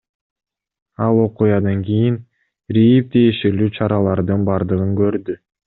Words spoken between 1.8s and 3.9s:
кийин РИИБ тиешелүү